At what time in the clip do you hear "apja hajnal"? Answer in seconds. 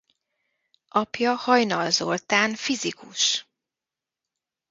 1.01-1.91